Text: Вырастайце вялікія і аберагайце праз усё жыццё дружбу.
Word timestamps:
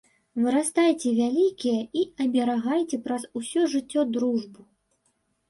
Вырастайце 0.43 1.09
вялікія 1.17 1.81
і 1.99 2.07
аберагайце 2.25 3.01
праз 3.09 3.23
усё 3.43 3.61
жыццё 3.77 4.01
дружбу. 4.17 4.61